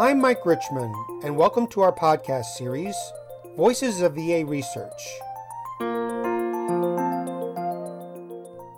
[0.00, 2.96] I'm Mike Richman, and welcome to our podcast series,
[3.54, 5.02] Voices of VA Research.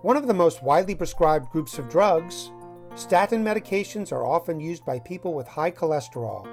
[0.02, 2.50] One of the most widely prescribed groups of drugs,
[2.96, 6.44] statin medications are often used by people with high cholesterol,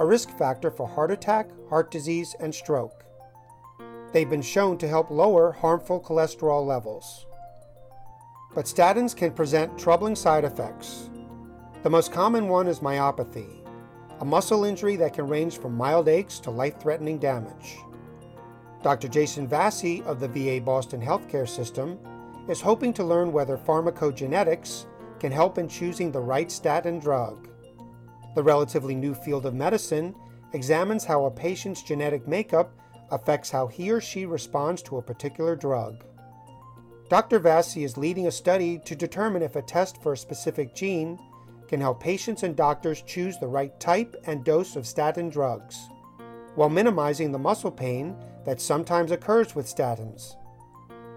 [0.00, 3.04] a risk factor for heart attack, heart disease, and stroke.
[4.12, 7.24] They've been shown to help lower harmful cholesterol levels.
[8.52, 11.08] But statins can present troubling side effects.
[11.84, 13.62] The most common one is myopathy,
[14.20, 17.76] a muscle injury that can range from mild aches to life threatening damage.
[18.82, 19.08] Dr.
[19.08, 21.98] Jason Vassy of the VA Boston Healthcare System
[22.48, 24.86] is hoping to learn whether pharmacogenetics
[25.18, 27.48] can help in choosing the right statin drug.
[28.34, 30.14] The relatively new field of medicine
[30.52, 32.72] examines how a patient's genetic makeup
[33.10, 36.04] affects how he or she responds to a particular drug.
[37.08, 37.38] Dr.
[37.38, 41.18] Vassy is leading a study to determine if a test for a specific gene
[41.68, 45.88] can help patients and doctors choose the right type and dose of statin drugs,
[46.54, 50.36] while minimizing the muscle pain that sometimes occurs with statins.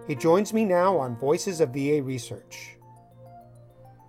[0.07, 2.77] He joins me now on Voices of VA Research.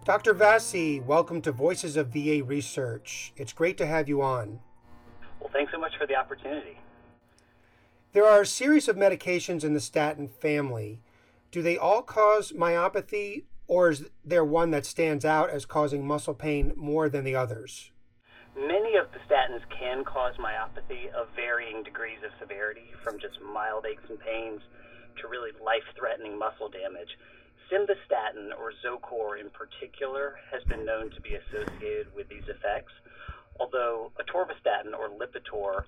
[0.05, 0.33] Dr.
[0.33, 3.33] Vassy, welcome to Voices of VA Research.
[3.37, 4.61] It's great to have you on.
[5.41, 6.79] Well, thanks so much for the opportunity.
[8.13, 11.01] There are a series of medications in the statin family.
[11.53, 16.35] Do they all cause myopathy, or is there one that stands out as causing muscle
[16.35, 17.93] pain more than the others?
[18.59, 23.87] Many of the statins can cause myopathy of varying degrees of severity, from just mild
[23.87, 24.61] aches and pains
[25.23, 27.15] to really life threatening muscle damage.
[27.71, 32.93] Simvastatin, or Zocor in particular, has been known to be associated with these effects,
[33.61, 35.85] although atorvastatin or Lipitor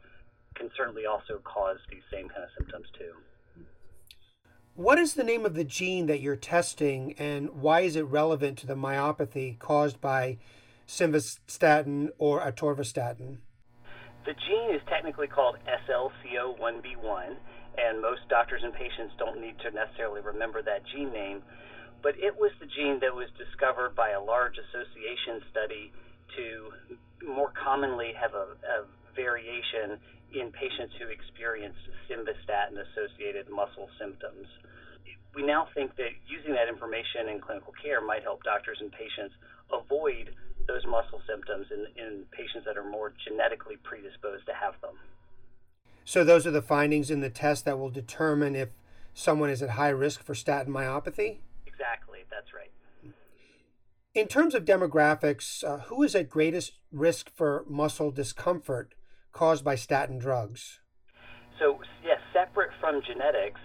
[0.54, 3.10] can certainly also cause these same kind of symptoms too.
[4.74, 8.56] What is the name of the gene that you're testing, and why is it relevant
[8.58, 10.38] to the myopathy caused by
[10.86, 13.36] simvastatin or atorvastatin?
[14.24, 17.36] The gene is technically called SLCO1B1,
[17.76, 21.42] and most doctors and patients don't need to necessarily remember that gene name,
[22.02, 25.92] but it was the gene that was discovered by a large association study
[26.34, 30.00] to more commonly have a, a variation
[30.34, 31.78] in patients who experienced
[32.08, 34.46] simvastatin associated muscle symptoms.
[35.34, 39.34] We now think that using that information in clinical care might help doctors and patients
[39.72, 40.34] avoid
[40.68, 44.94] those muscle symptoms in, in patients that are more genetically predisposed to have them.
[46.04, 48.70] So, those are the findings in the test that will determine if
[49.14, 51.38] someone is at high risk for statin myopathy?
[51.66, 52.70] Exactly, that's right.
[54.14, 58.94] In terms of demographics, uh, who is at greatest risk for muscle discomfort
[59.32, 60.80] caused by statin drugs?
[61.58, 63.60] So, yes, separate from genetics,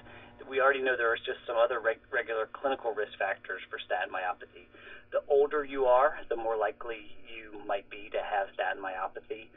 [0.49, 4.09] we already know there are just some other reg- regular clinical risk factors for statin
[4.11, 4.67] myopathy.
[5.11, 9.51] The older you are, the more likely you might be to have statin myopathy.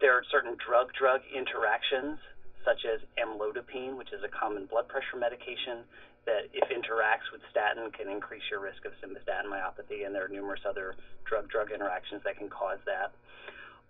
[0.00, 2.18] There are certain drug drug interactions,
[2.64, 5.86] such as amlodipine, which is a common blood pressure medication,
[6.26, 10.32] that if interacts with statin can increase your risk of simvastatin myopathy, and there are
[10.32, 13.12] numerous other drug drug interactions that can cause that.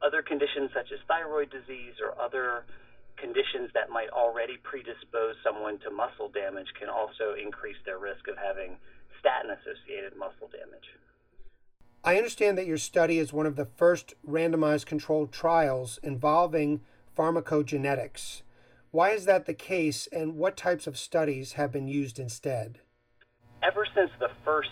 [0.02, 2.64] Other conditions such as thyroid disease or other
[3.16, 8.36] conditions that might already predispose someone to muscle damage can also increase their risk of
[8.38, 8.78] having
[9.20, 10.88] statin associated muscle damage.
[12.02, 16.80] I understand that your study is one of the first randomized controlled trials involving
[17.16, 18.40] pharmacogenetics.
[18.90, 22.80] Why is that the case, and what types of studies have been used instead?
[23.62, 24.70] Ever since the first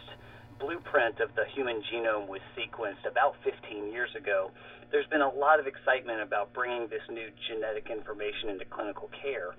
[0.59, 4.51] blueprint of the human genome was sequenced about 15 years ago,
[4.91, 9.55] there's been a lot of excitement about bringing this new genetic information into clinical care.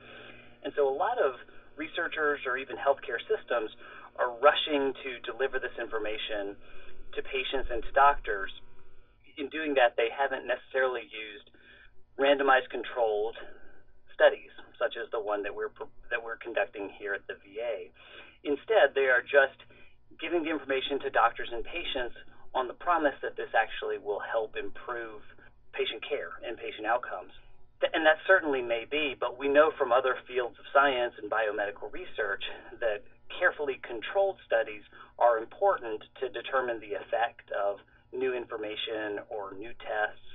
[0.64, 1.40] And so a lot of
[1.78, 3.72] researchers or even healthcare systems
[4.20, 6.60] are rushing to deliver this information
[7.16, 8.52] to patients and to doctors.
[9.40, 11.48] In doing that, they haven't necessarily used
[12.20, 13.40] randomized controlled
[14.12, 15.72] studies, such as the one that we're
[16.12, 17.88] that we're conducting here at the VA.
[18.44, 19.56] Instead, they are just
[20.18, 22.16] giving the information to doctors and patients
[22.54, 25.22] on the promise that this actually will help improve
[25.74, 27.32] patient care and patient outcomes.
[27.94, 31.92] And that certainly may be, but we know from other fields of science and biomedical
[31.94, 32.44] research
[32.80, 33.04] that
[33.40, 34.84] carefully controlled studies
[35.18, 37.80] are important to determine the effect of
[38.12, 40.28] new information or new tests.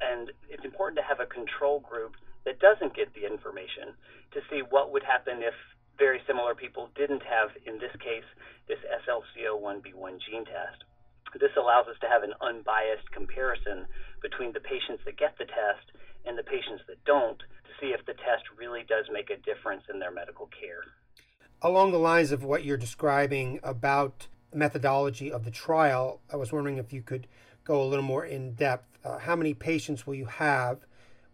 [0.00, 3.92] And it's important to have a control group that doesn't get the information
[4.32, 5.54] to see what would happen if
[5.98, 8.26] very similar people didn't have, in this case,
[8.68, 10.84] this SLCO1B1 gene test.
[11.40, 13.86] This allows us to have an unbiased comparison
[14.22, 15.90] between the patients that get the test
[16.24, 19.82] and the patients that don't to see if the test really does make a difference
[19.92, 20.84] in their medical care.
[21.62, 26.78] Along the lines of what you're describing about methodology of the trial, I was wondering
[26.78, 27.26] if you could
[27.64, 28.98] go a little more in depth.
[29.04, 30.84] Uh, how many patients will you have?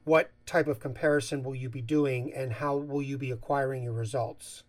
[0.04, 3.92] What type of comparison will you be doing, and how will you be acquiring your
[3.92, 4.64] results?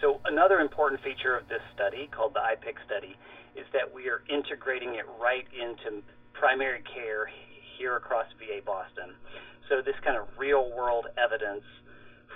[0.00, 3.16] So, another important feature of this study, called the IPIC study,
[3.56, 6.02] is that we are integrating it right into
[6.32, 7.28] primary care
[7.76, 9.10] here across VA Boston.
[9.68, 11.64] So, this kind of real world evidence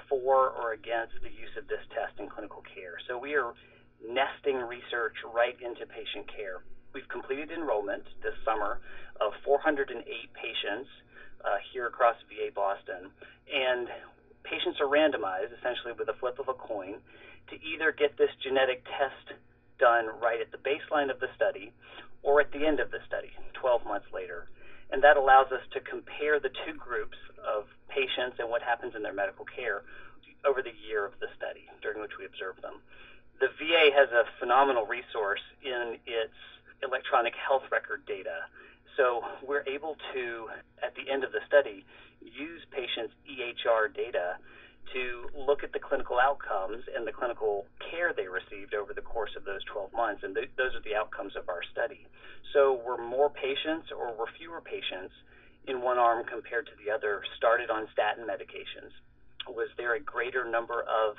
[0.09, 2.99] for or against the use of this test in clinical care.
[3.07, 3.55] So, we are
[4.03, 6.67] nesting research right into patient care.
[6.93, 8.81] We've completed enrollment this summer
[9.23, 10.03] of 408
[10.35, 10.91] patients
[11.45, 13.11] uh, here across VA Boston,
[13.53, 13.89] and
[14.43, 16.97] patients are randomized essentially with a flip of a coin
[17.49, 19.39] to either get this genetic test
[19.79, 21.73] done right at the baseline of the study
[22.23, 24.49] or at the end of the study, 12 months later.
[24.91, 29.03] And that allows us to compare the two groups of patients and what happens in
[29.03, 29.83] their medical care
[30.45, 32.81] over the year of the study during which we observe them.
[33.41, 36.37] The VA has a phenomenal resource in its
[36.83, 38.49] electronic health record data.
[38.97, 40.49] So we're able to,
[40.83, 41.85] at the end of the study,
[42.21, 44.39] use patients' EHR data
[44.93, 49.33] to look at the clinical outcomes and the clinical care they received over the course
[49.37, 50.23] of those 12 months.
[50.23, 52.07] And th- those are the outcomes of our study.
[52.53, 55.15] So were more patients or were fewer patients
[55.67, 58.93] in one arm compared to the other started on statin medications?
[59.49, 61.17] Was there a greater number of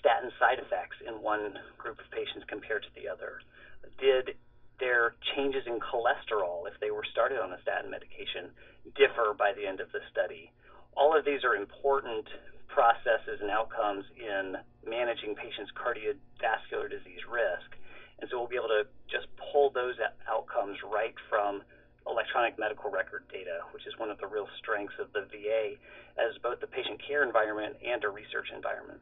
[0.00, 3.40] statin side effects in one group of patients compared to the other?
[4.00, 4.34] Did
[4.82, 8.50] their changes in cholesterol, if they were started on a statin medication,
[8.98, 10.50] differ by the end of the study?
[10.98, 12.26] All of these are important
[12.66, 17.78] processes and outcomes in managing patients' cardiovascular disease risk.
[18.18, 19.94] And so we'll be able to just pull those
[20.26, 21.62] outcomes right from
[22.10, 25.78] electronic medical record data, which is one of the real strengths of the VA
[26.18, 28.98] as both the patient care environment and a research environment.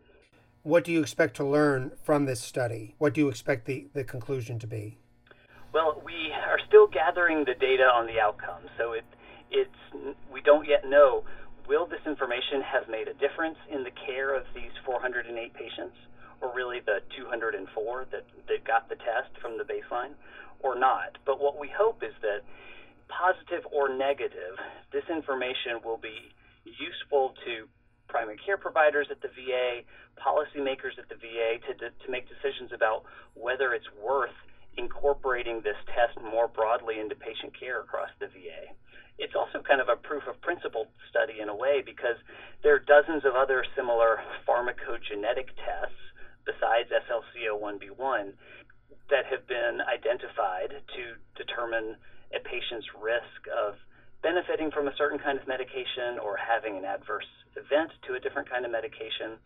[0.63, 2.95] What do you expect to learn from this study?
[2.99, 4.99] What do you expect the, the conclusion to be?
[5.73, 9.05] Well, we are still gathering the data on the outcomes, so it,
[9.51, 9.81] it's
[10.33, 11.23] we don't yet know
[11.71, 15.95] will this information have made a difference in the care of these 408 patients,
[16.43, 17.55] or really the 204
[18.11, 20.19] that, that got the test from the baseline,
[20.59, 21.15] or not?
[21.25, 22.43] But what we hope is that,
[23.07, 24.55] positive or negative,
[24.93, 26.31] this information will be
[26.63, 27.67] useful to
[28.07, 29.83] primary care providers at the VA,
[30.19, 33.03] policymakers at the VA to, to make decisions about
[33.35, 34.35] whether it's worth
[34.77, 38.73] incorporating this test more broadly into patient care across the VA
[39.21, 42.17] it's also kind of a proof of principle study in a way because
[42.63, 44.19] there are dozens of other similar
[44.49, 46.01] pharmacogenetic tests
[46.49, 48.33] besides SLCO1B1
[49.11, 51.97] that have been identified to determine
[52.35, 53.75] a patient's risk of
[54.23, 58.49] benefiting from a certain kind of medication or having an adverse event to a different
[58.49, 59.41] kind of medication.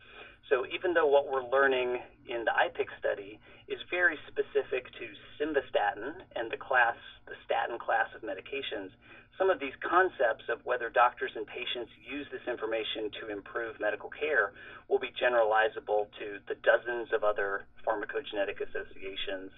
[0.51, 5.07] So even though what we're learning in the IPIC study is very specific to
[5.41, 8.93] simvastatin and the class, the statin class of medications,
[9.39, 14.11] some of these concepts of whether doctors and patients use this information to improve medical
[14.11, 14.53] care
[14.87, 19.51] will be generalizable to the dozens of other pharmacogenetic associations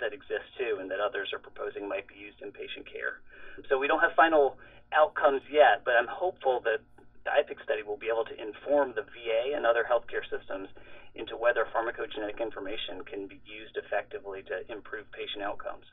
[0.00, 3.20] that exist too and that others are proposing might be used in patient care.
[3.68, 4.56] So we don't have final
[4.92, 6.80] outcomes yet, but I'm hopeful that
[7.24, 10.68] the IPIC study will be able to inform the VA and other healthcare systems
[11.14, 15.84] into whether pharmacogenetic information can be used effectively to improve patient outcomes.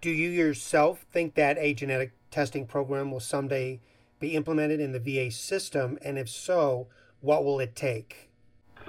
[0.00, 3.80] Do you yourself think that a genetic testing program will someday
[4.18, 5.98] be implemented in the VA system?
[6.02, 6.88] And if so,
[7.20, 8.30] what will it take?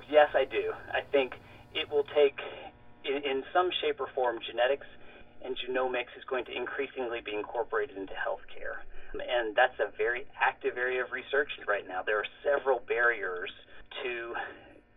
[0.10, 0.74] Yes, I do.
[0.94, 1.34] I think
[1.74, 2.40] it will take,
[3.06, 4.88] in, in some shape or form, genetics
[5.44, 10.78] and genomics is going to increasingly be incorporated into healthcare and that's a very active
[10.78, 12.02] area of research right now.
[12.04, 13.52] There are several barriers
[14.04, 14.34] to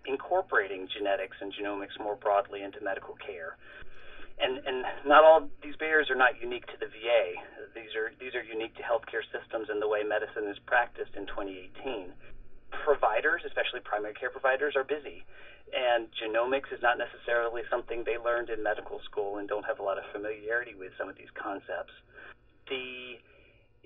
[0.06, 3.56] incorporating genetics and genomics more broadly into medical care.
[4.38, 7.38] And, and not all these barriers are not unique to the VA.
[7.74, 11.26] These are these are unique to healthcare systems and the way medicine is practiced in
[11.26, 12.10] 2018.
[12.82, 15.24] Providers, especially primary care providers, are busy,
[15.72, 19.82] and genomics is not necessarily something they learned in medical school and don't have a
[19.82, 21.92] lot of familiarity with some of these concepts.
[22.68, 23.20] The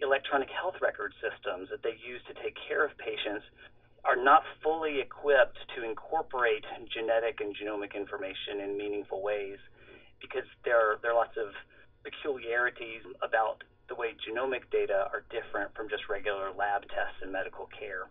[0.01, 3.45] electronic health record systems that they use to take care of patients
[4.05, 6.65] are not fully equipped to incorporate
[6.95, 9.59] genetic and genomic information in meaningful ways
[10.21, 11.51] because there are, there are lots of
[12.03, 17.69] peculiarities about the way genomic data are different from just regular lab tests in medical
[17.75, 18.11] care.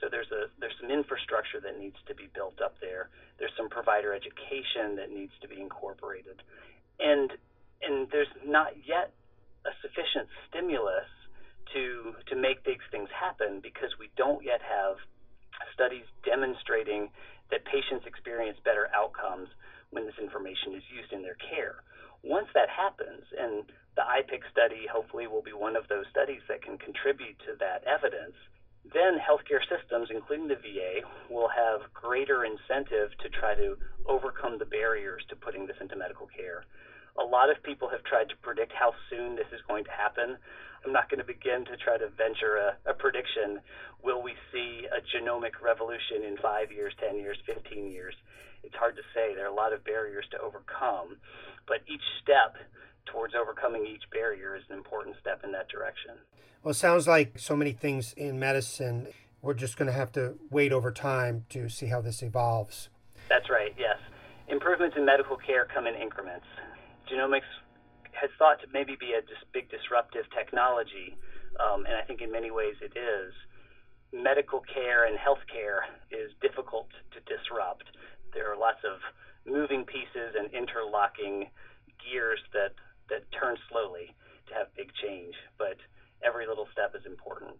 [0.00, 3.10] So there's a there's some infrastructure that needs to be built up there.
[3.38, 6.42] There's some provider education that needs to be incorporated.
[7.00, 7.32] And
[7.82, 9.12] and there's not yet
[9.66, 11.10] a sufficient stimulus
[11.74, 14.96] to to make these things happen because we don't yet have
[15.74, 17.10] studies demonstrating
[17.50, 19.48] that patients experience better outcomes
[19.90, 21.82] when this information is used in their care.
[22.22, 23.64] Once that happens, and
[23.98, 27.82] The IPIC study hopefully will be one of those studies that can contribute to that
[27.82, 28.38] evidence.
[28.84, 34.64] Then healthcare systems, including the VA, will have greater incentive to try to overcome the
[34.64, 36.64] barriers to putting this into medical care.
[37.18, 40.38] A lot of people have tried to predict how soon this is going to happen.
[40.86, 43.60] I'm not going to begin to try to venture a, a prediction.
[44.02, 48.14] Will we see a genomic revolution in five years, 10 years, 15 years?
[48.62, 49.34] It's hard to say.
[49.34, 51.18] There are a lot of barriers to overcome,
[51.66, 52.56] but each step
[53.12, 56.12] towards overcoming each barrier is an important step in that direction.
[56.62, 59.08] Well, it sounds like so many things in medicine,
[59.42, 62.88] we're just going to have to wait over time to see how this evolves.
[63.28, 63.96] That's right, yes.
[64.48, 66.46] Improvements in medical care come in increments.
[67.10, 67.48] Genomics
[68.12, 71.16] has thought to maybe be a dis- big disruptive technology,
[71.60, 73.32] um, and I think in many ways it is.
[74.12, 77.84] Medical care and healthcare is difficult to disrupt.
[78.34, 79.00] There are lots of
[79.46, 81.50] moving pieces and interlocking
[82.00, 82.72] gears that,
[83.08, 84.14] that turn slowly
[84.48, 85.76] to have big change, but
[86.24, 87.56] every little step is important.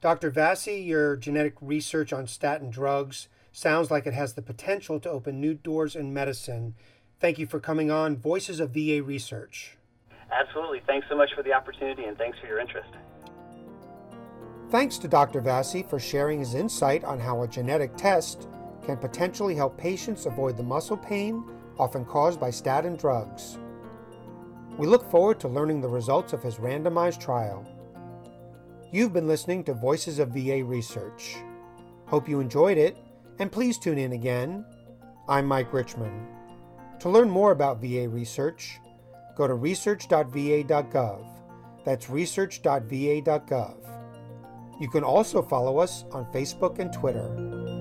[0.00, 0.30] Dr.
[0.30, 5.40] Vassy, your genetic research on statin drugs sounds like it has the potential to open
[5.40, 6.74] new doors in medicine.
[7.20, 9.76] Thank you for coming on Voices of VA Research.
[10.32, 10.82] Absolutely.
[10.86, 12.88] Thanks so much for the opportunity and thanks for your interest.
[14.70, 15.40] Thanks to Dr.
[15.40, 18.48] Vassy for sharing his insight on how a genetic test
[18.84, 21.44] can potentially help patients avoid the muscle pain
[21.78, 23.58] often caused by statin drugs.
[24.78, 27.66] We look forward to learning the results of his randomized trial.
[28.90, 31.36] You've been listening to Voices of VA Research.
[32.06, 32.96] Hope you enjoyed it,
[33.38, 34.64] and please tune in again.
[35.28, 36.26] I'm Mike Richman.
[37.00, 38.80] To learn more about VA research,
[39.36, 41.26] go to research.va.gov.
[41.84, 43.76] That's research.va.gov.
[44.80, 47.71] You can also follow us on Facebook and Twitter.